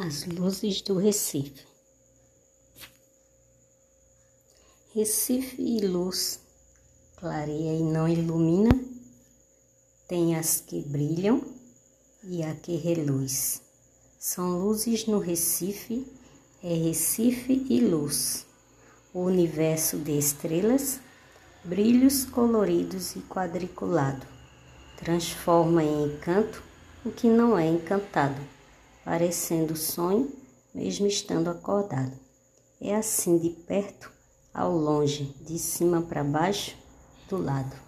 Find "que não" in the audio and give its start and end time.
27.10-27.58